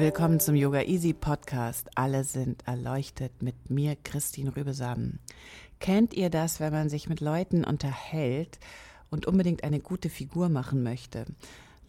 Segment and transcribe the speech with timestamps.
[0.00, 1.90] Willkommen zum Yoga Easy Podcast.
[1.94, 5.18] Alle sind erleuchtet mit mir, Christine Rübesamen.
[5.78, 8.58] Kennt ihr das, wenn man sich mit Leuten unterhält
[9.10, 11.26] und unbedingt eine gute Figur machen möchte?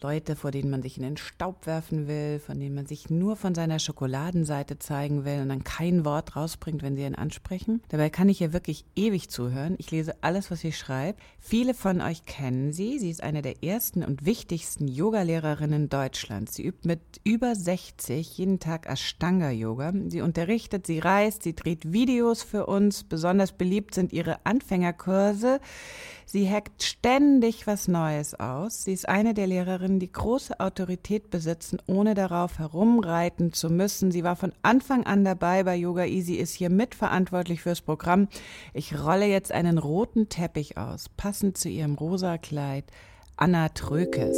[0.01, 3.35] Leute, vor denen man sich in den Staub werfen will, von denen man sich nur
[3.35, 7.81] von seiner Schokoladenseite zeigen will und dann kein Wort rausbringt, wenn sie ihn ansprechen.
[7.89, 9.75] Dabei kann ich ihr wirklich ewig zuhören.
[9.77, 11.19] Ich lese alles, was sie schreibt.
[11.39, 12.97] Viele von euch kennen sie.
[12.97, 16.55] Sie ist eine der ersten und wichtigsten Yogalehrerinnen Deutschlands.
[16.55, 19.93] Sie übt mit über 60 jeden Tag Ashtanga-Yoga.
[20.07, 23.03] Sie unterrichtet, sie reist, sie dreht Videos für uns.
[23.03, 25.59] Besonders beliebt sind ihre Anfängerkurse.
[26.25, 28.85] Sie hackt ständig was Neues aus.
[28.85, 34.11] Sie ist eine der Lehrerinnen, die große Autorität besitzen, ohne darauf herumreiten zu müssen.
[34.11, 38.27] Sie war von Anfang an dabei bei Yoga Easy, ist hier mitverantwortlich fürs Programm.
[38.73, 42.85] Ich rolle jetzt einen roten Teppich aus, passend zu ihrem rosa Kleid.
[43.37, 44.37] Anna Trökes.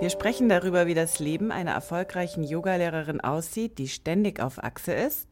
[0.00, 5.26] Wir sprechen darüber, wie das Leben einer erfolgreichen Yogalehrerin aussieht, die ständig auf Achse ist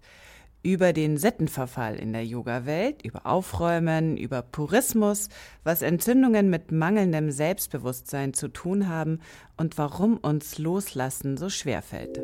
[0.62, 5.28] über den Sittenverfall in der Yoga-Welt, über Aufräumen, über Purismus,
[5.64, 9.20] was Entzündungen mit mangelndem Selbstbewusstsein zu tun haben
[9.56, 12.20] und warum uns Loslassen so schwer fällt.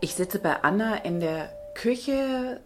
[0.00, 2.60] Ich sitze bei Anna in der Küche,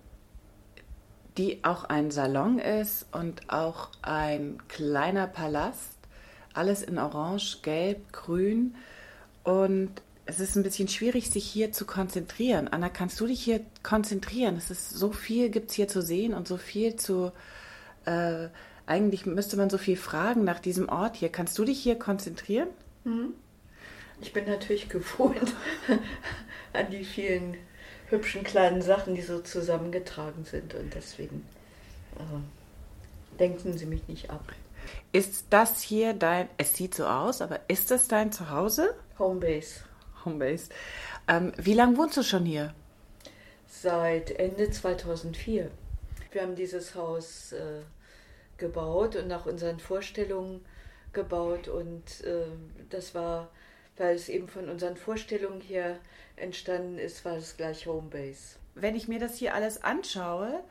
[1.37, 5.97] die auch ein Salon ist und auch ein kleiner Palast.
[6.53, 8.75] Alles in Orange, Gelb, Grün.
[9.44, 12.68] Und es ist ein bisschen schwierig, sich hier zu konzentrieren.
[12.68, 14.56] Anna, kannst du dich hier konzentrieren?
[14.56, 17.32] Es ist so viel gibt es hier zu sehen und so viel zu.
[18.06, 18.48] Äh,
[18.86, 21.28] eigentlich müsste man so viel fragen nach diesem Ort hier.
[21.30, 22.68] Kannst du dich hier konzentrieren?
[23.04, 23.34] Mhm.
[24.20, 25.54] Ich bin natürlich gewohnt
[26.72, 27.56] an die vielen
[28.08, 31.44] hübschen kleinen Sachen, die so zusammengetragen sind und deswegen
[32.18, 34.52] äh, denken Sie mich nicht ab.
[35.12, 38.94] Ist das hier dein, es sieht so aus, aber ist das dein Zuhause?
[39.18, 39.90] Homebase.
[40.25, 40.70] Homebase.
[41.28, 42.75] Ähm, wie lange wohnst du schon hier?
[43.66, 45.70] Seit Ende 2004.
[46.32, 47.82] Wir haben dieses Haus äh,
[48.56, 50.64] gebaut und nach unseren Vorstellungen
[51.12, 52.44] gebaut und äh,
[52.88, 53.48] das war,
[53.97, 55.98] weil es eben von unseren Vorstellungen hier
[56.36, 58.56] entstanden ist, war es gleich Homebase.
[58.75, 60.62] Wenn ich mir das hier alles anschaue,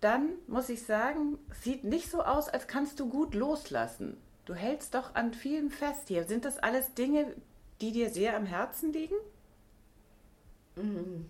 [0.00, 4.16] dann muss ich sagen, sieht nicht so aus, als kannst du gut loslassen.
[4.44, 6.24] Du hältst doch an vielem fest hier.
[6.24, 7.32] Sind das alles Dinge,
[7.84, 9.16] die dir sehr am Herzen liegen?
[10.76, 11.26] Mhm.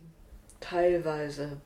[0.60, 1.60] Teilweise.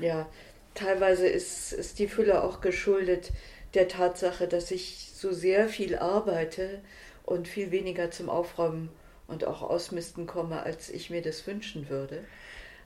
[0.00, 0.28] Ja,
[0.74, 3.30] teilweise ist, ist die Fülle auch geschuldet
[3.74, 6.80] der Tatsache, dass ich so sehr viel arbeite
[7.24, 8.88] und viel weniger zum Aufräumen
[9.28, 12.24] und auch Ausmisten komme, als ich mir das wünschen würde.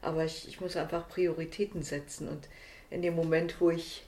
[0.03, 2.49] Aber ich, ich muss einfach Prioritäten setzen und
[2.91, 4.05] in dem Moment, wo ich,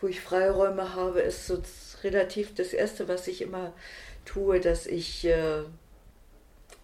[0.00, 1.62] wo ich Freiräume habe, ist so
[2.02, 3.72] relativ das Erste, was ich immer
[4.24, 5.62] tue, dass ich äh,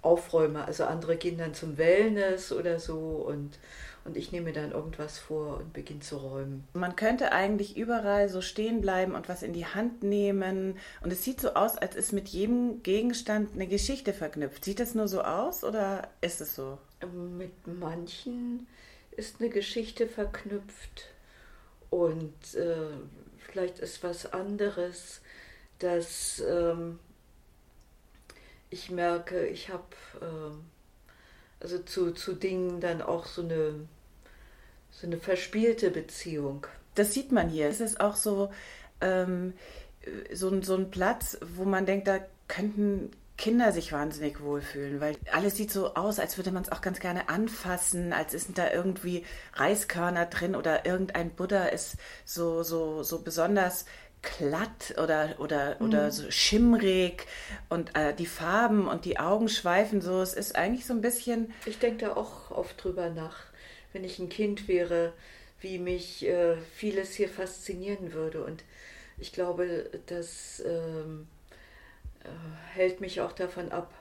[0.05, 0.65] aufräume.
[0.65, 3.59] Also andere gehen dann zum Wellness oder so und,
[4.05, 6.65] und ich nehme dann irgendwas vor und beginne zu räumen.
[6.75, 10.79] Man könnte eigentlich überall so stehen bleiben und was in die Hand nehmen.
[11.03, 14.65] Und es sieht so aus, als ist mit jedem Gegenstand eine Geschichte verknüpft.
[14.65, 16.79] Sieht das nur so aus oder ist es so?
[17.39, 18.67] Mit manchen
[19.17, 21.07] ist eine Geschichte verknüpft
[21.91, 22.89] und äh,
[23.39, 25.21] vielleicht ist was anderes,
[25.79, 26.99] dass ähm,
[28.75, 29.85] ich merke, ich habe
[30.21, 33.87] äh, also zu, zu Dingen dann auch so eine,
[34.91, 36.67] so eine verspielte Beziehung.
[36.97, 37.69] Das sieht man hier.
[37.69, 38.53] Es ist auch so,
[39.01, 39.55] ähm,
[40.33, 42.19] so, so ein Platz, wo man denkt, da
[42.49, 46.81] könnten Kinder sich wahnsinnig wohlfühlen, weil alles sieht so aus, als würde man es auch
[46.81, 49.25] ganz gerne anfassen, als sind da irgendwie
[49.55, 53.87] Reiskörner drin oder irgendein Buddha ist so, so, so besonders
[54.25, 55.87] glatt oder, oder, mhm.
[55.87, 57.27] oder so schimmrig
[57.69, 60.21] und äh, die Farben und die Augen schweifen so.
[60.21, 61.53] Es ist eigentlich so ein bisschen.
[61.67, 63.37] Ich denke da auch oft drüber nach,
[63.93, 65.13] wenn ich ein Kind wäre,
[65.61, 68.45] wie mich äh, vieles hier faszinieren würde.
[68.45, 68.65] Und
[69.19, 71.27] ich glaube, das ähm,
[72.23, 72.29] äh,
[72.75, 73.93] hält mich auch davon ab,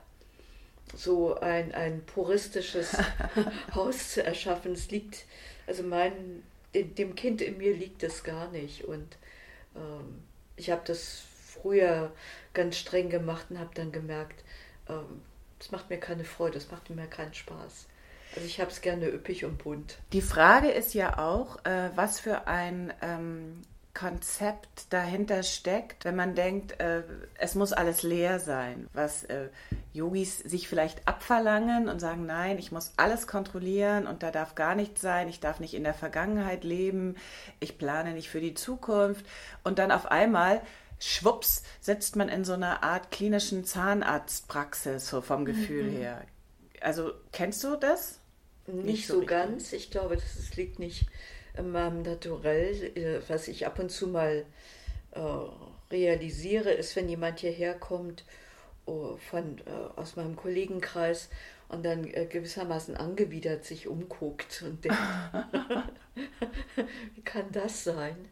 [0.94, 2.96] so ein, ein puristisches
[3.74, 4.72] Haus zu erschaffen.
[4.72, 5.24] Es liegt,
[5.66, 6.42] also mein,
[6.74, 8.84] dem Kind in mir liegt es gar nicht.
[8.84, 9.16] Und
[9.76, 10.22] ähm,
[10.56, 11.22] ich habe das
[11.52, 12.12] früher
[12.52, 14.44] ganz streng gemacht und habe dann gemerkt,
[14.88, 15.22] ähm,
[15.58, 17.86] es macht mir keine Freude, es macht mir keinen Spaß.
[18.34, 19.98] Also ich habe es gerne üppig und bunt.
[20.12, 23.62] Die Frage ist ja auch, äh, was für ein ähm,
[23.94, 27.04] Konzept dahinter steckt, wenn man denkt, äh,
[27.38, 29.48] es muss alles leer sein, was äh,
[29.92, 34.74] Yogis sich vielleicht abverlangen und sagen, nein, ich muss alles kontrollieren und da darf gar
[34.74, 37.14] nichts sein, ich darf nicht in der Vergangenheit leben,
[37.60, 39.24] ich plane nicht für die Zukunft
[39.62, 40.60] und dann auf einmal
[40.98, 45.96] schwupps sitzt man in so einer Art klinischen Zahnarztpraxis so vom Gefühl mhm.
[45.96, 46.26] her.
[46.80, 48.18] Also kennst du das?
[48.66, 49.72] Nicht, nicht so, so ganz.
[49.72, 51.06] Ich glaube, das liegt nicht
[51.62, 54.44] meinem Naturell, äh, was ich ab und zu mal
[55.12, 55.20] äh,
[55.90, 58.24] realisiere, ist, wenn jemand hierher kommt
[58.86, 61.28] oh, von, äh, aus meinem Kollegenkreis
[61.68, 64.98] und dann äh, gewissermaßen angewidert sich umguckt und denkt,
[67.14, 68.28] wie kann das sein?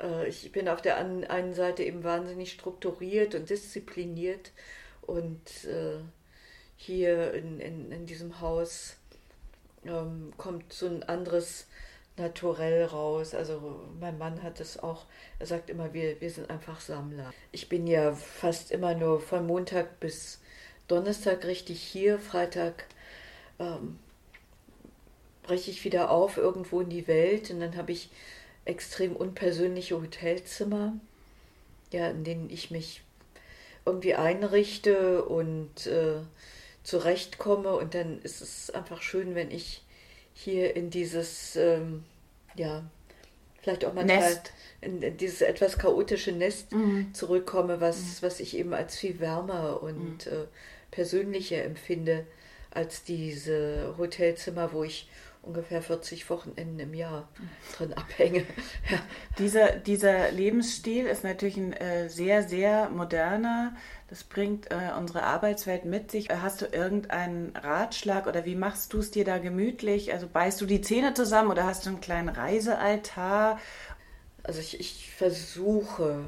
[0.00, 4.52] Äh, ich bin auf der einen Seite eben wahnsinnig strukturiert und diszipliniert
[5.02, 5.98] und äh,
[6.76, 8.96] hier in, in, in diesem Haus
[9.84, 11.66] ähm, kommt so ein anderes
[12.22, 13.34] naturell raus.
[13.34, 15.04] Also mein Mann hat es auch,
[15.38, 17.32] er sagt immer, wir, wir sind einfach Sammler.
[17.50, 20.40] Ich bin ja fast immer nur von Montag bis
[20.88, 22.86] Donnerstag richtig hier, Freitag
[23.58, 23.98] ähm,
[25.42, 28.10] breche ich wieder auf irgendwo in die Welt und dann habe ich
[28.64, 30.94] extrem unpersönliche Hotelzimmer,
[31.92, 33.02] ja, in denen ich mich
[33.84, 36.20] irgendwie einrichte und äh,
[36.84, 39.82] zurechtkomme und dann ist es einfach schön, wenn ich
[40.34, 42.04] hier in dieses, ähm,
[42.54, 42.84] ja,
[43.60, 44.52] vielleicht auch manchmal Nest.
[44.80, 47.14] In, dieses etwas chaotische Nest mhm.
[47.14, 48.26] zurückkomme, was, mhm.
[48.26, 50.32] was ich eben als viel wärmer und mhm.
[50.32, 50.46] äh,
[50.90, 52.26] persönlicher empfinde
[52.70, 55.08] als diese Hotelzimmer, wo ich
[55.42, 57.28] ungefähr 40 Wochenenden im Jahr
[57.76, 58.40] drin abhänge.
[58.90, 58.98] ja.
[59.38, 63.74] dieser, dieser Lebensstil ist natürlich ein äh, sehr, sehr moderner.
[64.08, 66.30] Das bringt äh, unsere Arbeitswelt mit sich.
[66.30, 70.12] Hast du irgendeinen Ratschlag oder wie machst du es dir da gemütlich?
[70.12, 73.58] Also beißt du die Zähne zusammen oder hast du einen kleinen Reisealtar?
[74.44, 76.24] Also ich, ich versuche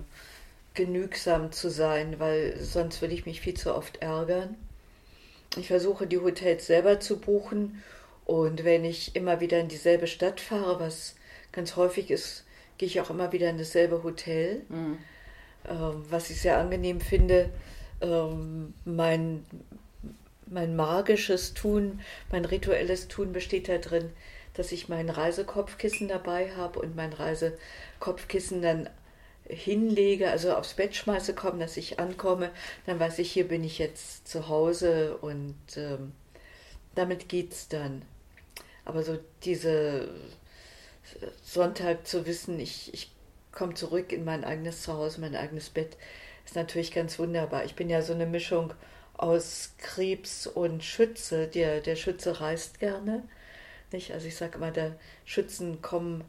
[0.75, 4.57] genügsam zu sein, weil sonst würde ich mich viel zu oft ärgern.
[5.57, 7.81] Ich versuche die Hotels selber zu buchen
[8.25, 11.17] und wenn ich immer wieder in dieselbe Stadt fahre, was
[11.53, 12.45] ganz häufig ist,
[12.79, 14.99] gehe ich auch immer wieder in dasselbe Hotel, mhm.
[15.69, 17.51] ähm, was ich sehr angenehm finde.
[18.01, 19.45] Ähm, mein,
[20.47, 22.01] mein magisches Tun,
[22.31, 24.11] mein rituelles Tun besteht darin,
[24.55, 28.89] dass ich mein Reisekopfkissen dabei habe und mein Reisekopfkissen dann
[29.47, 32.51] hinlege, also aufs Bett schmeiße, komme, dass ich ankomme,
[32.87, 36.13] dann weiß ich, hier bin ich jetzt zu Hause und ähm,
[36.95, 38.03] damit geht's dann.
[38.85, 40.09] Aber so diese
[41.43, 43.11] Sonntag zu wissen, ich, ich
[43.53, 45.97] komme zurück in mein eigenes Zuhause, mein eigenes Bett,
[46.45, 47.65] ist natürlich ganz wunderbar.
[47.65, 48.75] Ich bin ja so eine Mischung
[49.17, 51.47] aus Krebs und Schütze.
[51.47, 53.23] Der, der Schütze reist gerne.
[53.93, 54.13] Nicht?
[54.13, 56.25] Also ich sage immer, der Schützen kommen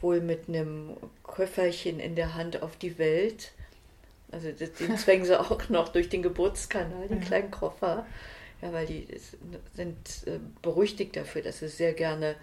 [0.00, 3.52] wohl mit einem Köfferchen in der Hand auf die Welt.
[4.30, 8.06] Also den zwängen sie auch noch durch den Geburtskanal, den kleinen Koffer.
[8.64, 9.06] Ja, weil die
[9.74, 12.34] sind äh, berüchtigt dafür, dass sie sehr gerne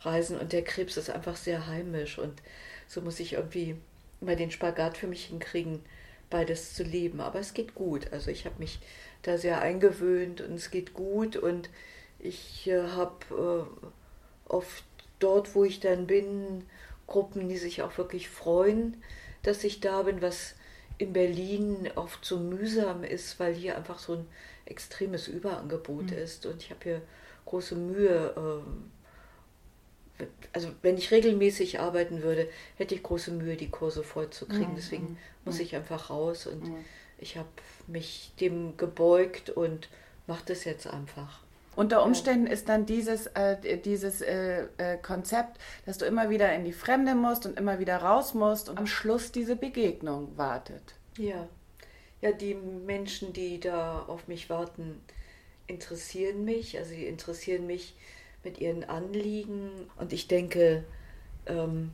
[0.00, 2.42] reisen und der Krebs ist einfach sehr heimisch und
[2.88, 3.76] so muss ich irgendwie
[4.20, 5.80] mal den Spagat für mich hinkriegen,
[6.30, 7.20] beides zu leben.
[7.20, 8.12] Aber es geht gut.
[8.12, 8.80] Also ich habe mich
[9.22, 11.70] da sehr eingewöhnt und es geht gut und
[12.18, 14.82] ich äh, habe äh, oft
[15.20, 16.64] dort, wo ich dann bin,
[17.06, 19.00] Gruppen, die sich auch wirklich freuen,
[19.44, 20.56] dass ich da bin, was
[20.98, 24.26] in Berlin oft so mühsam ist, weil hier einfach so ein
[24.68, 26.18] extremes Überangebot mhm.
[26.18, 27.02] ist und ich habe hier
[27.46, 28.34] große Mühe.
[28.36, 28.90] Ähm,
[30.52, 34.72] also wenn ich regelmäßig arbeiten würde, hätte ich große Mühe, die Kurse voll zu kriegen.
[34.76, 36.72] Deswegen muss ich einfach raus und
[37.18, 37.48] ich habe
[37.86, 39.88] mich dem gebeugt und
[40.26, 41.40] mache das jetzt einfach.
[41.76, 46.64] Unter Umständen ist dann dieses, äh, dieses äh, äh, Konzept, dass du immer wieder in
[46.64, 50.96] die Fremde musst und immer wieder raus musst und am Schluss diese Begegnung wartet.
[51.16, 51.48] Ja
[52.20, 55.00] ja, die Menschen, die da auf mich warten,
[55.66, 56.78] interessieren mich.
[56.78, 57.94] Also sie interessieren mich
[58.42, 59.70] mit ihren Anliegen.
[59.96, 60.84] Und ich denke,
[61.46, 61.92] ähm,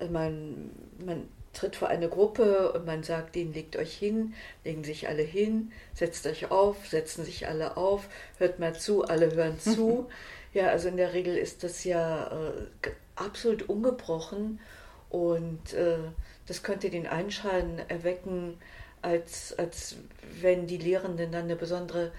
[0.08, 0.70] Man,
[1.04, 5.22] man tritt vor eine Gruppe und man sagt denen, legt euch hin, legen sich alle
[5.22, 10.08] hin, setzt euch auf, setzen sich alle auf, hört mal zu, alle hören zu.
[10.54, 14.60] ja, also in der Regel ist das ja äh, absolut ungebrochen
[15.08, 15.98] und äh,
[16.46, 18.56] das könnte den Einschein erwecken,
[19.02, 19.96] als, als
[20.40, 22.12] wenn die Lehrenden dann eine besondere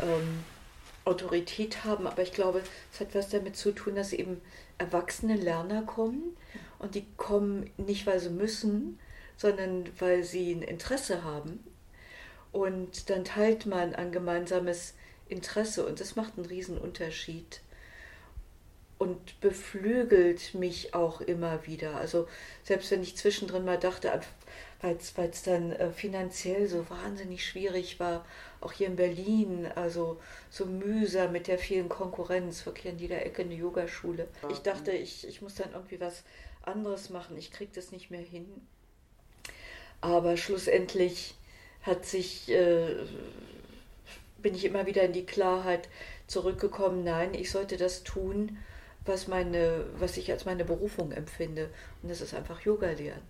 [0.00, 0.44] ähm,
[1.04, 2.06] Autorität haben.
[2.06, 2.62] Aber ich glaube,
[2.92, 4.40] es hat was damit zu tun, dass eben
[4.78, 6.36] erwachsene Lerner kommen
[6.86, 9.00] und die kommen nicht, weil sie müssen,
[9.36, 11.64] sondern weil sie ein Interesse haben.
[12.52, 14.94] Und dann teilt man ein gemeinsames
[15.28, 17.60] Interesse und das macht einen riesen Unterschied
[18.98, 21.96] und beflügelt mich auch immer wieder.
[21.96, 22.28] Also
[22.62, 24.20] selbst wenn ich zwischendrin mal dachte,
[24.80, 28.24] weil es dann äh, finanziell so wahnsinnig schwierig war,
[28.60, 33.42] auch hier in Berlin, also so mühsam mit der vielen Konkurrenz, wirklich an jeder Ecke
[33.42, 34.28] eine Yogaschule.
[34.50, 36.22] Ich dachte, ich, ich muss dann irgendwie was
[36.66, 38.46] anderes machen, ich kriege das nicht mehr hin.
[40.00, 41.34] Aber schlussendlich
[41.82, 42.96] hat sich, äh,
[44.38, 45.88] bin ich immer wieder in die Klarheit
[46.26, 48.58] zurückgekommen, nein, ich sollte das tun,
[49.04, 51.70] was, meine, was ich als meine Berufung empfinde.
[52.02, 53.22] Und das ist einfach Yoga lernen.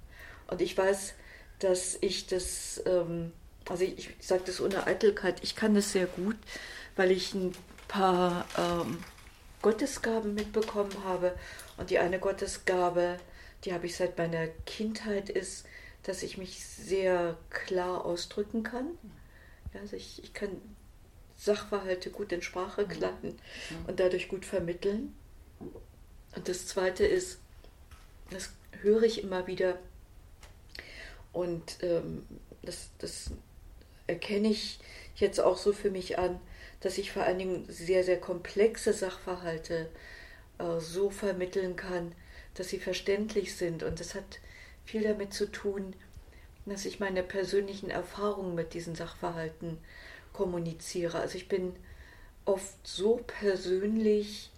[0.48, 1.14] Und ich weiß,
[1.58, 3.32] dass ich das, ähm,
[3.68, 6.36] also ich, ich sage das ohne Eitelkeit, ich kann das sehr gut,
[6.96, 7.52] weil ich ein
[7.88, 8.98] paar ähm,
[9.62, 11.34] Gottesgaben mitbekommen habe.
[11.76, 13.18] Und die eine Gottesgabe,
[13.64, 15.66] die habe ich seit meiner Kindheit, ist,
[16.02, 18.86] dass ich mich sehr klar ausdrücken kann.
[19.74, 20.50] Ja, also ich, ich kann
[21.36, 22.88] Sachverhalte gut in Sprache mhm.
[22.88, 23.86] kleiden mhm.
[23.86, 25.14] und dadurch gut vermitteln.
[25.58, 27.40] Und das Zweite ist,
[28.30, 28.50] das
[28.82, 29.78] höre ich immer wieder
[31.32, 32.26] und ähm,
[32.62, 33.30] das, das
[34.06, 34.78] erkenne ich
[35.16, 36.40] jetzt auch so für mich an,
[36.80, 39.86] dass ich vor allen Dingen sehr, sehr komplexe Sachverhalte äh,
[40.78, 42.12] so vermitteln kann,
[42.54, 43.82] dass sie verständlich sind.
[43.82, 44.40] Und das hat
[44.84, 45.94] viel damit zu tun,
[46.64, 49.78] dass ich meine persönlichen Erfahrungen mit diesen Sachverhalten
[50.32, 51.20] kommuniziere.
[51.20, 51.74] Also ich bin
[52.44, 54.50] oft so persönlich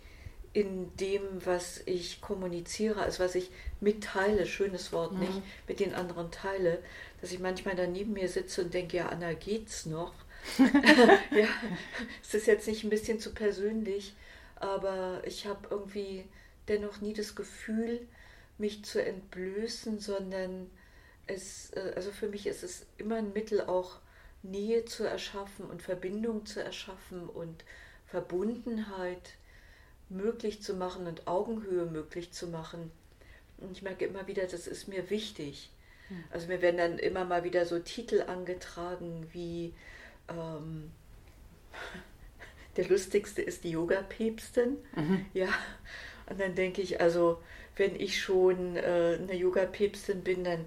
[0.52, 3.50] in dem, was ich kommuniziere, also was ich
[3.80, 5.20] mitteile, schönes Wort mhm.
[5.20, 6.82] nicht, mit den anderen teile,
[7.20, 10.14] dass ich manchmal da neben mir sitze und denke, ja, Anna, geht's noch?
[10.58, 11.48] ja,
[12.22, 14.14] es ist jetzt nicht ein bisschen zu persönlich,
[14.60, 16.24] aber ich habe irgendwie
[16.68, 18.06] dennoch nie das Gefühl,
[18.58, 20.70] mich zu entblößen, sondern
[21.26, 24.00] es, äh, also für mich ist es immer ein Mittel, auch
[24.42, 27.64] Nähe zu erschaffen und Verbindung zu erschaffen und
[28.06, 29.34] Verbundenheit
[30.08, 32.90] möglich zu machen und Augenhöhe möglich zu machen.
[33.58, 35.70] Und ich merke immer wieder, das ist mir wichtig.
[36.08, 36.24] Hm.
[36.30, 39.74] Also mir werden dann immer mal wieder so Titel angetragen wie
[40.28, 40.90] ähm,
[42.78, 44.78] der lustigste ist die Yoga-Päpstin.
[44.94, 45.26] Mhm.
[45.34, 45.48] Ja.
[46.30, 47.42] Und dann denke ich, also
[47.76, 50.64] wenn ich schon äh, eine Yoga-Päpstin bin, dann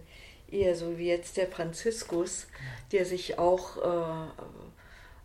[0.52, 2.48] eher so wie jetzt der Franziskus,
[2.92, 4.44] der sich auch äh,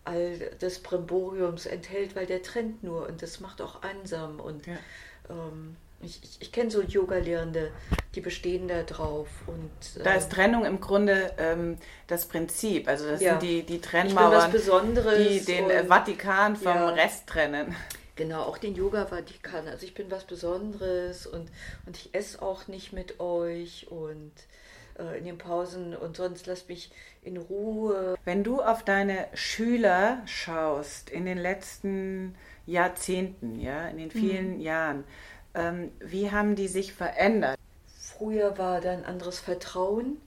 [0.04, 4.38] all des Brimboriums enthält, weil der trennt nur und das macht auch einsam.
[4.38, 4.78] Und ja.
[5.28, 7.70] ähm, ich, ich, ich kenne so Yoga-Lehrende,
[8.14, 9.28] die bestehen da drauf.
[9.46, 12.88] Und, ähm, da ist Trennung im Grunde ähm, das Prinzip.
[12.88, 13.32] Also das ja.
[13.32, 16.88] sind die, die Trennmauern, die den und, Vatikan vom ja.
[16.90, 17.74] Rest trennen.
[18.16, 19.68] Genau, auch den Yoga-Vatikan.
[19.68, 21.50] Also ich bin was Besonderes und,
[21.84, 24.32] und ich esse auch nicht mit euch und
[24.98, 26.90] äh, in den Pausen und sonst lasst mich
[27.22, 28.16] in Ruhe.
[28.24, 34.60] Wenn du auf deine Schüler schaust in den letzten Jahrzehnten, ja, in den vielen mhm.
[34.60, 35.04] Jahren,
[35.56, 37.58] ähm, wie haben die sich verändert?
[37.98, 40.18] Früher war da ein anderes Vertrauen,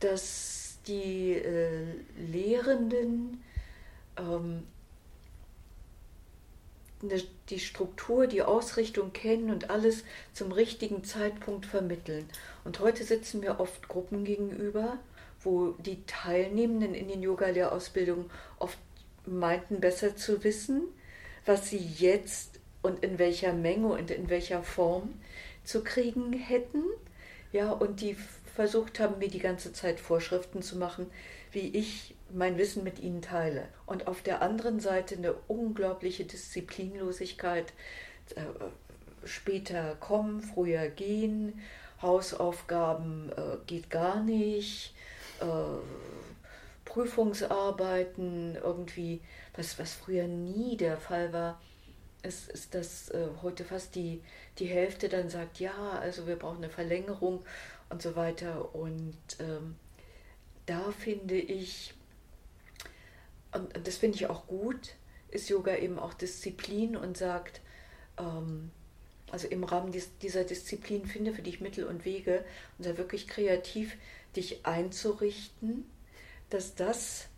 [0.00, 1.84] dass die äh,
[2.16, 3.42] Lehrenden
[4.16, 4.64] ähm,
[7.48, 12.28] die Struktur, die Ausrichtung kennen und alles zum richtigen Zeitpunkt vermitteln.
[12.64, 14.98] Und heute sitzen wir oft Gruppen gegenüber,
[15.40, 18.78] wo die Teilnehmenden in den Yoga-Lehrausbildungen oft
[19.26, 20.82] meinten, besser zu wissen,
[21.46, 25.14] was sie jetzt und in welcher Menge und in welcher Form
[25.64, 26.82] zu kriegen hätten.
[27.52, 28.16] Ja, und die
[28.54, 31.10] versucht haben, mir die ganze Zeit Vorschriften zu machen,
[31.52, 33.68] wie ich mein Wissen mit ihnen teile.
[33.86, 37.72] Und auf der anderen Seite eine unglaubliche Disziplinlosigkeit.
[38.34, 38.42] Äh,
[39.24, 41.60] später kommen, früher gehen,
[42.02, 44.94] Hausaufgaben äh, geht gar nicht.
[45.40, 45.44] Äh,
[46.84, 49.20] Prüfungsarbeiten irgendwie,
[49.54, 51.60] was, was früher nie der Fall war,
[52.22, 54.22] ist, ist dass äh, heute fast die,
[54.58, 57.44] die Hälfte dann sagt, ja, also wir brauchen eine Verlängerung
[57.90, 58.74] und so weiter.
[58.74, 59.76] Und ähm,
[60.66, 61.94] da finde ich,
[63.52, 64.94] und das finde ich auch gut,
[65.30, 67.60] ist Yoga eben auch Disziplin und sagt,
[68.18, 68.70] ähm,
[69.30, 72.44] also im Rahmen dies, dieser Disziplin finde für dich Mittel und Wege
[72.78, 73.96] und sei wirklich kreativ,
[74.36, 75.84] dich einzurichten,
[76.50, 77.28] dass das,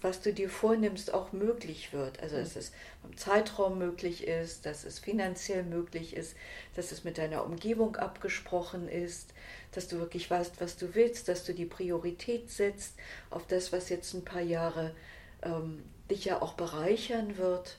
[0.00, 2.20] was du dir vornimmst, auch möglich wird.
[2.22, 2.72] Also dass es
[3.04, 6.36] im Zeitraum möglich ist, dass es finanziell möglich ist,
[6.74, 9.34] dass es mit deiner Umgebung abgesprochen ist,
[9.72, 12.94] dass du wirklich weißt, was du willst, dass du die Priorität setzt
[13.30, 14.94] auf das, was jetzt ein paar Jahre
[15.42, 17.78] ähm, dich ja auch bereichern wird.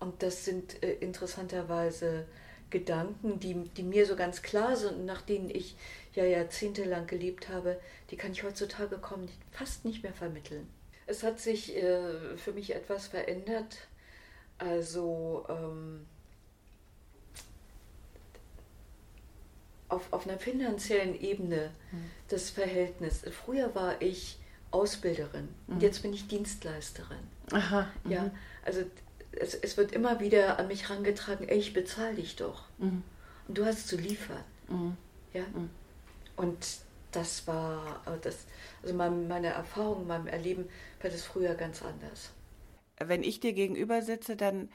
[0.00, 2.26] Und das sind äh, interessanterweise
[2.70, 5.76] Gedanken, die, die mir so ganz klar sind und nach denen ich
[6.14, 7.78] ja jahrzehntelang gelebt habe,
[8.10, 10.66] die kann ich heutzutage kaum fast nicht mehr vermitteln.
[11.06, 13.76] Es hat sich äh, für mich etwas verändert.
[14.58, 16.06] Also ähm,
[19.88, 22.10] auf, auf einer finanziellen Ebene mhm.
[22.28, 23.22] das Verhältnis.
[23.30, 24.38] Früher war ich
[24.70, 25.74] Ausbilderin mhm.
[25.74, 27.18] und jetzt bin ich Dienstleisterin.
[27.52, 27.88] Aha.
[28.04, 28.10] Mhm.
[28.10, 28.30] Ja,
[28.64, 28.82] also
[29.32, 32.64] es, es, wird immer wieder an mich herangetragen, ey, ich bezahle dich doch.
[32.78, 33.02] Mhm.
[33.48, 34.44] Und du hast zu liefern.
[34.68, 34.96] Mhm.
[35.32, 35.42] Ja.
[35.42, 35.70] Mhm.
[36.36, 36.56] Und
[37.16, 38.46] das war, äh, das,
[38.82, 40.68] also meine Erfahrung, meinem Erleben
[41.02, 42.30] war das früher ganz anders.
[42.98, 44.68] Wenn ich dir gegenüber sitze, dann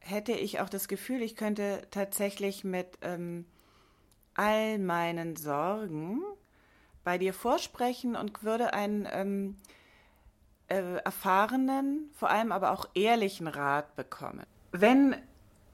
[0.00, 3.44] hätte ich auch das Gefühl, ich könnte tatsächlich mit ähm,
[4.34, 6.22] all meinen Sorgen
[7.04, 9.56] bei dir vorsprechen und würde einen ähm,
[10.68, 14.44] äh, erfahrenen, vor allem aber auch ehrlichen Rat bekommen.
[14.72, 15.16] Wenn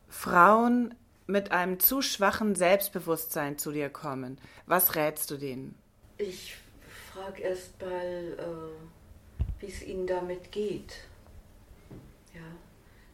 [0.09, 0.95] Frauen
[1.27, 5.75] mit einem zu schwachen Selbstbewusstsein zu dir kommen, was rätst du denen?
[6.19, 6.57] Ich
[7.13, 11.05] frage erst mal, äh, wie es ihnen damit geht.
[12.35, 12.41] Ja,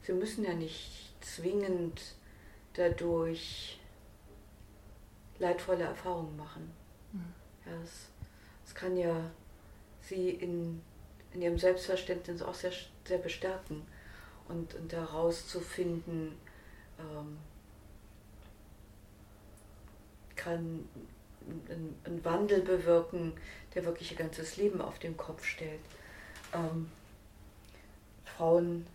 [0.02, 2.14] sie müssen ja nicht zwingend
[2.74, 3.78] dadurch
[5.38, 6.70] leidvolle Erfahrungen machen.
[7.12, 7.34] Mhm.
[7.66, 8.08] Ja, es,
[8.66, 9.30] es kann ja
[10.00, 10.82] sie in
[11.32, 12.72] in ihrem Selbstverständnis auch sehr,
[13.06, 13.87] sehr bestärken
[14.48, 16.37] und, und daraus zu finden,
[16.98, 17.38] ähm,
[20.34, 20.88] kann
[21.68, 23.32] einen Wandel bewirken,
[23.74, 25.80] der wirklich ihr ganzes Leben auf den Kopf stellt.
[26.54, 26.90] Ähm,
[28.24, 28.87] Frauen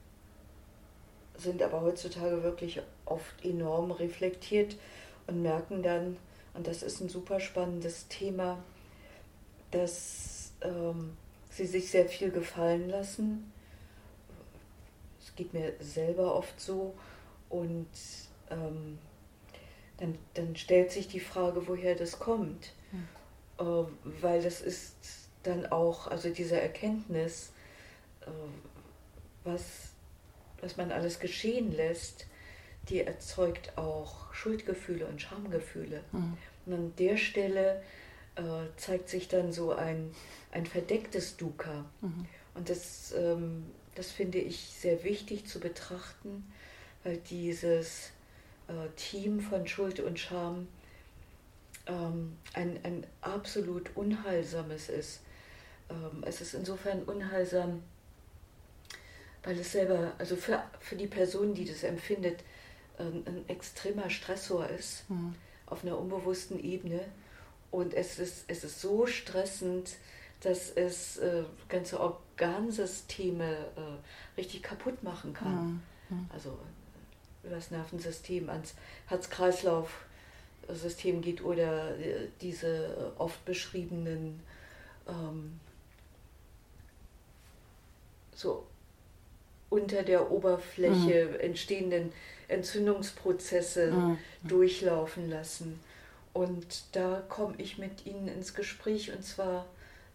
[1.38, 4.78] sind aber heutzutage wirklich oft enorm reflektiert
[5.28, 6.18] und merken dann,
[6.54, 8.63] und das ist ein super spannendes Thema,
[9.72, 11.18] dass ähm,
[11.50, 13.52] sie sich sehr viel gefallen lassen.
[15.22, 16.94] Es geht mir selber oft so.
[17.50, 17.88] Und
[18.50, 18.98] ähm,
[20.04, 22.74] dann, dann stellt sich die Frage, woher das kommt.
[22.92, 23.08] Hm.
[23.60, 23.88] Äh,
[24.22, 24.96] weil das ist
[25.44, 27.54] dann auch, also diese Erkenntnis,
[28.22, 28.30] äh,
[29.46, 29.92] was,
[30.60, 32.28] was man alles geschehen lässt,
[32.89, 36.04] die erzeugt auch Schuldgefühle und Schamgefühle.
[36.12, 36.38] Hm.
[36.66, 37.82] Und an der Stelle
[38.36, 38.42] äh,
[38.76, 40.12] zeigt sich dann so ein,
[40.52, 41.86] ein verdecktes Dukkha.
[42.02, 42.26] Mhm.
[42.56, 46.52] Und das, ähm, das finde ich sehr wichtig zu betrachten,
[47.04, 48.12] weil dieses
[48.96, 50.68] Team von Schuld und Scham
[51.88, 55.22] ähm, ein, ein absolut unheilsames ist.
[55.90, 57.84] Ähm, es ist insofern unheilsam,
[59.44, 62.44] weil es selber, also für, für die Person, die das empfindet,
[62.98, 65.36] ein, ein extremer Stressor ist, mhm.
[65.66, 67.02] auf einer unbewussten Ebene
[67.72, 69.96] und es ist, es ist so stressend,
[70.42, 75.82] dass es äh, ganze Organsysteme äh, richtig kaputt machen kann.
[76.10, 76.30] Mhm.
[76.30, 76.83] Also äh,
[77.50, 78.76] das Nervensystem ans
[79.08, 84.42] Herz-Kreislauf-System geht oder äh, diese oft beschriebenen
[85.08, 85.60] ähm,
[88.36, 88.66] so
[89.70, 91.40] unter der Oberfläche mhm.
[91.40, 92.12] entstehenden
[92.48, 94.18] Entzündungsprozesse mhm.
[94.44, 95.80] durchlaufen lassen.
[96.34, 99.66] Und da komme ich mit ihnen ins Gespräch und zwar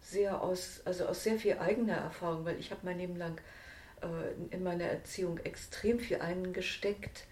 [0.01, 3.41] sehr aus, also aus sehr viel eigener Erfahrung, weil ich habe mein Leben lang äh,
[4.51, 7.25] in meiner Erziehung extrem viel eingesteckt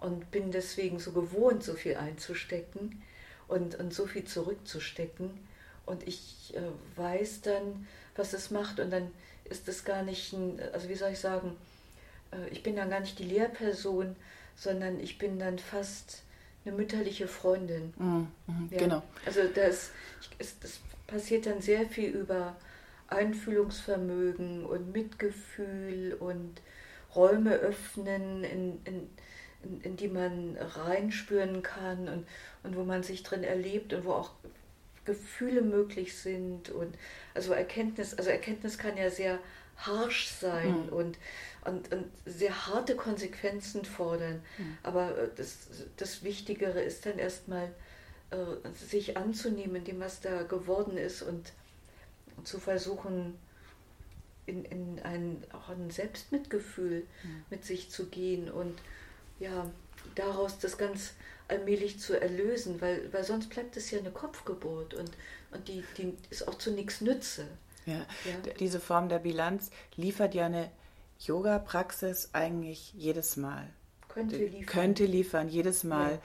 [0.00, 3.02] und bin deswegen so gewohnt, so viel einzustecken
[3.48, 5.30] und, und so viel zurückzustecken.
[5.86, 6.60] Und ich äh,
[6.98, 9.10] weiß dann, was es macht und dann
[9.44, 11.56] ist es gar nicht, ein, also wie soll ich sagen,
[12.32, 14.16] äh, ich bin dann gar nicht die Lehrperson,
[14.56, 16.22] sondern ich bin dann fast
[16.64, 17.92] eine mütterliche Freundin.
[17.98, 18.78] Mhm, mhm, ja.
[18.78, 19.02] Genau.
[19.26, 19.90] Also das,
[20.38, 22.56] das passiert dann sehr viel über
[23.14, 26.60] Einfühlungsvermögen und Mitgefühl und
[27.14, 29.10] Räume öffnen, in, in,
[29.62, 32.26] in, in, die man reinspüren kann und,
[32.62, 34.32] und wo man sich drin erlebt und wo auch
[35.04, 36.96] Gefühle möglich sind und
[37.34, 39.38] also Erkenntnis, also Erkenntnis kann ja sehr
[39.76, 40.88] harsh sein mhm.
[40.88, 41.18] und,
[41.64, 44.42] und, und, sehr harte Konsequenzen fordern.
[44.58, 44.78] Mhm.
[44.82, 47.70] Aber äh, das, das Wichtigere ist dann erstmal
[48.30, 51.52] äh, sich anzunehmen, dem was da geworden ist und
[52.42, 53.38] zu versuchen,
[54.46, 57.44] in, in ein, auch ein Selbstmitgefühl mhm.
[57.50, 58.78] mit sich zu gehen und
[59.40, 59.70] ja,
[60.14, 61.14] daraus das ganz
[61.48, 65.10] allmählich zu erlösen, weil, weil sonst bleibt es ja eine Kopfgeburt und,
[65.52, 67.46] und die, die ist auch zu nichts Nütze.
[67.86, 68.06] Ja.
[68.24, 68.52] ja.
[68.58, 70.70] Diese Form der Bilanz liefert ja eine
[71.20, 73.68] Yoga-Praxis eigentlich jedes Mal.
[74.08, 74.66] Könnte liefern.
[74.66, 76.20] Könnte liefern, jedes Mal.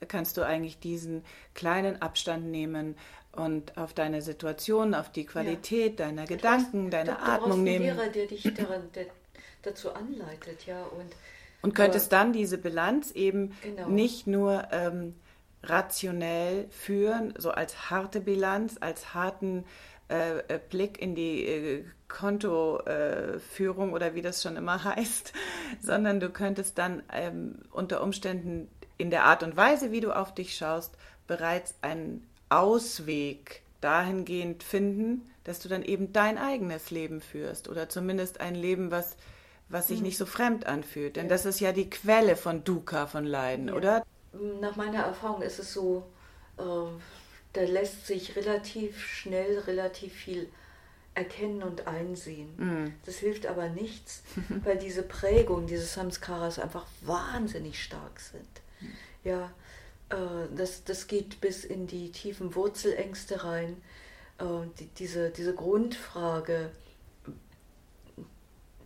[0.00, 0.06] Ja.
[0.06, 2.96] Kannst du eigentlich diesen kleinen Abstand nehmen
[3.32, 6.06] und auf deine Situation, auf die Qualität ja.
[6.06, 7.84] deiner Gedanken, hast, deine Atmung nehmen.
[7.84, 9.06] Lehrer, der dich daran, der
[9.62, 10.82] dazu anleitet, ja.
[10.82, 11.14] Und,
[11.62, 13.88] und könntest aber, dann diese Bilanz eben genau.
[13.88, 15.14] nicht nur ähm,
[15.62, 19.64] rationell führen, so als harte Bilanz, als harten
[20.08, 25.32] äh, äh, Blick in die äh, Kontoführung oder wie das schon immer heißt,
[25.80, 30.34] sondern du könntest dann ähm, unter Umständen in der Art und Weise, wie du auf
[30.34, 37.68] dich schaust, bereits einen Ausweg dahingehend finden, dass du dann eben dein eigenes Leben führst
[37.68, 39.16] oder zumindest ein Leben, was,
[39.68, 40.06] was sich mhm.
[40.06, 41.16] nicht so fremd anfühlt.
[41.16, 41.30] Denn ja.
[41.30, 43.74] das ist ja die Quelle von Dukkha, von Leiden, ja.
[43.74, 44.04] oder?
[44.60, 46.04] Nach meiner Erfahrung ist es so,
[46.58, 46.62] äh,
[47.52, 50.48] da lässt sich relativ schnell relativ viel
[51.14, 52.48] erkennen und einsehen.
[52.56, 52.94] Mm.
[53.04, 54.22] Das hilft aber nichts,
[54.64, 58.48] weil diese Prägung, diese Samskaras einfach wahnsinnig stark sind.
[58.80, 59.28] Mm.
[59.28, 59.50] Ja,
[60.54, 63.80] das, das geht bis in die tiefen Wurzelängste rein.
[64.38, 64.44] Äh,
[64.78, 66.70] die, diese, diese Grundfrage,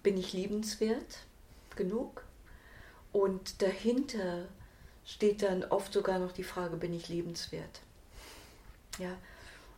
[0.03, 1.19] bin ich liebenswert
[1.77, 2.25] genug?
[3.13, 4.47] Und dahinter
[5.07, 7.81] steht dann oft sogar noch die Frage, bin ich lebenswert?
[8.99, 9.17] Ja,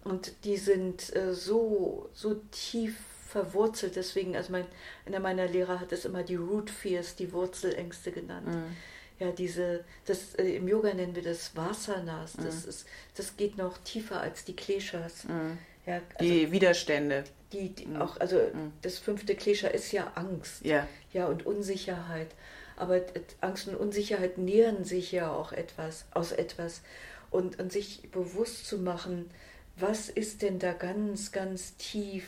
[0.04, 2.96] und die sind äh, so, so tief
[3.28, 3.96] verwurzelt.
[3.96, 4.66] Deswegen, also mein,
[5.04, 8.46] einer meiner Lehrer hat es immer die Root Fears, die Wurzelängste genannt.
[8.46, 8.76] Mhm.
[9.18, 12.34] Ja, diese, das, äh, im Yoga nennen wir das Vasanas.
[12.34, 12.68] Das, mhm.
[12.68, 15.24] ist, das geht noch tiefer als die Kleshas.
[15.24, 15.58] Mhm.
[15.86, 17.24] Ja, also die Widerstände.
[17.52, 18.02] Die, die mhm.
[18.02, 18.72] auch, also mhm.
[18.82, 20.64] das fünfte Klesha ist ja Angst.
[20.64, 20.86] Ja.
[21.12, 22.28] Ja, und Unsicherheit.
[22.76, 23.00] Aber
[23.40, 26.82] Angst und Unsicherheit nähern sich ja auch etwas, aus etwas
[27.30, 29.30] und, und sich bewusst zu machen,
[29.76, 32.24] was ist denn da ganz, ganz tief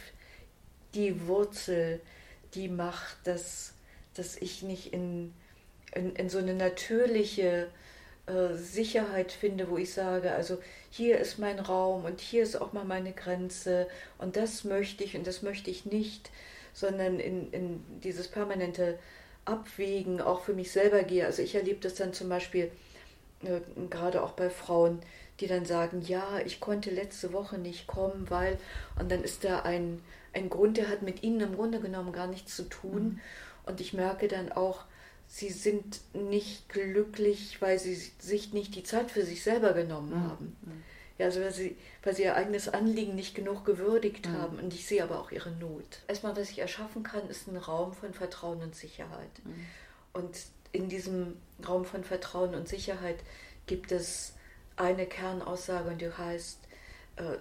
[0.94, 2.01] die Wurzel,
[2.55, 3.74] die macht, dass,
[4.14, 5.35] dass ich nicht in,
[5.98, 7.68] in, in so eine natürliche
[8.26, 10.58] äh, Sicherheit finde, wo ich sage, also
[10.90, 15.16] hier ist mein Raum und hier ist auch mal meine Grenze und das möchte ich
[15.16, 16.30] und das möchte ich nicht,
[16.72, 18.98] sondern in, in dieses permanente
[19.44, 21.26] Abwägen auch für mich selber gehe.
[21.26, 22.70] Also ich erlebe das dann zum Beispiel,
[23.42, 25.00] äh, gerade auch bei Frauen,
[25.40, 28.58] die dann sagen, ja, ich konnte letzte Woche nicht kommen, weil,
[29.00, 30.00] und dann ist da ein,
[30.32, 33.02] ein Grund, der hat mit ihnen im Grunde genommen gar nichts zu tun.
[33.02, 33.20] Mhm.
[33.66, 34.84] Und ich merke dann auch,
[35.28, 40.30] sie sind nicht glücklich, weil sie sich nicht die Zeit für sich selber genommen mhm.
[40.30, 40.56] haben.
[40.62, 40.82] Mhm.
[41.18, 44.32] Ja, also weil sie, weil sie ihr eigenes Anliegen nicht genug gewürdigt mhm.
[44.32, 44.58] haben.
[44.58, 46.00] Und ich sehe aber auch ihre Not.
[46.08, 49.44] Erstmal, was ich erschaffen kann, ist ein Raum von Vertrauen und Sicherheit.
[49.44, 49.66] Mhm.
[50.12, 50.36] Und
[50.72, 51.36] in diesem
[51.66, 53.18] Raum von Vertrauen und Sicherheit
[53.66, 54.32] gibt es
[54.76, 56.58] eine Kernaussage und die heißt,
[57.16, 57.36] äh,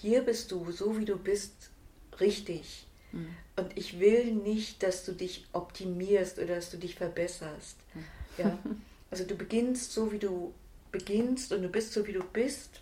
[0.00, 1.70] hier bist du, so wie du bist,
[2.18, 2.86] richtig.
[3.12, 3.34] Mhm.
[3.56, 7.76] Und ich will nicht, dass du dich optimierst oder dass du dich verbesserst.
[8.38, 8.58] Ja?
[9.12, 10.54] Also du beginnst so, wie du
[10.92, 12.80] beginnst und du bist so, wie du bist.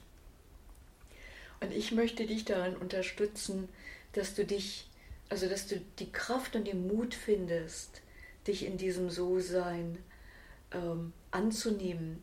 [1.61, 3.71] Und ich möchte dich daran unterstützen,
[4.13, 4.89] dass du dich,
[5.31, 8.03] also dass du die Kraft und den Mut findest,
[8.47, 9.97] dich in diesem So-Sein
[10.73, 12.23] ähm, anzunehmen.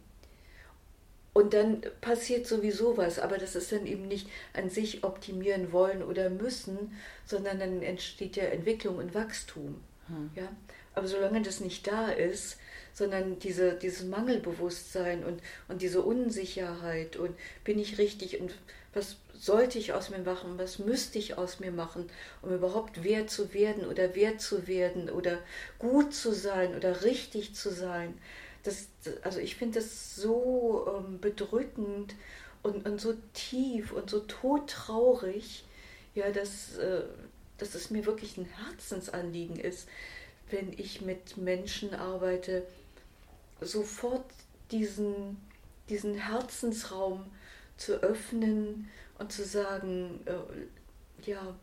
[1.35, 6.01] Und dann passiert sowieso was, aber das ist dann eben nicht an sich optimieren wollen
[6.01, 6.95] oder müssen,
[7.25, 9.83] sondern dann entsteht ja Entwicklung und Wachstum.
[10.07, 10.29] Hm.
[10.33, 10.47] Ja?
[10.93, 12.57] Aber solange das nicht da ist,
[12.93, 18.55] sondern diese, dieses Mangelbewusstsein und, und diese Unsicherheit und bin ich richtig und
[18.93, 22.09] was sollte ich aus mir machen, was müsste ich aus mir machen,
[22.43, 25.39] um überhaupt wert zu werden oder wert zu werden oder
[25.79, 28.13] gut zu sein oder richtig zu sein.
[28.65, 28.87] Das,
[29.21, 32.15] also ich finde das so ähm, bedrückend
[32.63, 35.63] und, und so tief und so todtraurig,
[36.15, 37.03] ja, dass, äh,
[37.59, 39.87] dass es mir wirklich ein Herzensanliegen ist,
[40.49, 42.65] wenn ich mit Menschen arbeite,
[43.61, 44.25] sofort
[44.71, 45.37] diesen,
[45.89, 47.25] diesen Herzensraum
[47.77, 51.55] zu öffnen und zu sagen, äh, ja,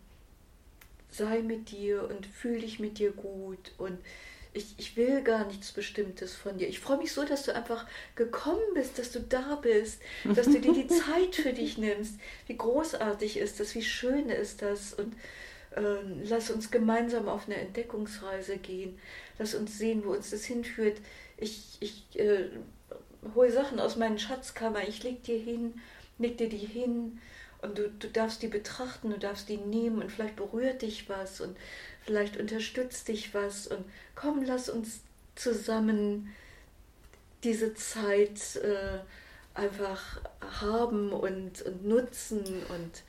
[1.11, 3.99] sei mit dir und fühl dich mit dir gut und
[4.55, 6.69] ich, ich will gar nichts Bestimmtes von dir.
[6.69, 7.87] Ich freue mich so, dass du einfach
[8.17, 12.15] gekommen bist, dass du da bist, dass du dir die Zeit für dich nimmst.
[12.47, 14.95] Wie großartig ist das, wie schön ist das.
[14.95, 15.15] Und
[15.75, 18.99] äh, lass uns gemeinsam auf eine Entdeckungsreise gehen.
[19.39, 20.99] Lass uns sehen, wo uns das hinführt.
[21.39, 22.51] Ich, ich äh,
[23.35, 25.81] hole Sachen aus meinen Schatzkammer, ich leg dir hin,
[26.19, 27.21] leg dir die hin
[27.63, 31.41] und du, du darfst die betrachten, du darfst die nehmen und vielleicht berührt dich was
[31.41, 31.57] und
[32.05, 33.85] vielleicht unterstützt dich was und
[34.15, 35.01] komm, lass uns
[35.35, 36.35] zusammen
[37.45, 38.99] diese Zeit äh,
[39.55, 40.21] einfach
[40.61, 43.03] haben und, und nutzen und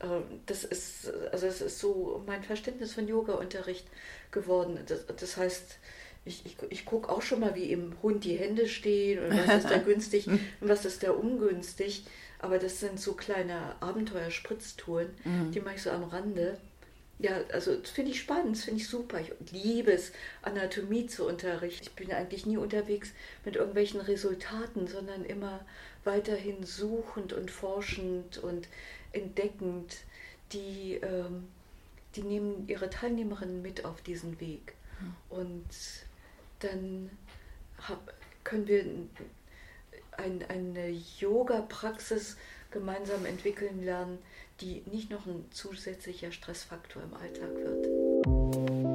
[0.00, 3.86] äh, das ist, also es ist so mein Verständnis von Yoga-Unterricht
[4.30, 4.78] geworden.
[4.86, 5.78] Das, das heißt,
[6.24, 9.64] ich, ich, ich gucke auch schon mal, wie im Hund die Hände stehen und was
[9.64, 12.04] ist da günstig und was ist da ungünstig.
[12.38, 15.50] Aber das sind so kleine Abenteuerspritztouren, mhm.
[15.52, 16.58] die mache ich so am Rande.
[17.18, 19.20] Ja, also das finde ich spannend, das finde ich super.
[19.20, 21.84] Ich liebe es, Anatomie zu unterrichten.
[21.84, 23.12] Ich bin eigentlich nie unterwegs
[23.44, 25.64] mit irgendwelchen Resultaten, sondern immer
[26.02, 28.68] weiterhin suchend und forschend und
[29.12, 29.96] entdeckend.
[30.52, 31.48] Die, ähm,
[32.16, 34.74] die nehmen ihre Teilnehmerinnen mit auf diesen Weg.
[35.00, 35.14] Mhm.
[35.30, 35.64] Und
[36.60, 37.10] dann
[37.88, 38.84] hab, können wir
[40.12, 42.36] ein, eine Yoga-Praxis
[42.70, 44.18] gemeinsam entwickeln lernen,
[44.64, 48.94] die nicht noch ein zusätzlicher Stressfaktor im Alltag wird.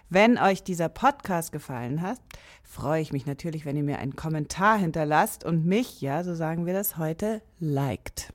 [0.08, 2.20] Wenn euch dieser Podcast gefallen hat,
[2.62, 6.64] freue ich mich natürlich, wenn ihr mir einen Kommentar hinterlasst und mich, ja, so sagen
[6.64, 8.32] wir das heute, liked.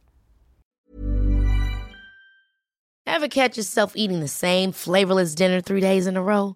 [3.07, 6.55] Ever catch yourself eating the same flavorless dinner three days in a row?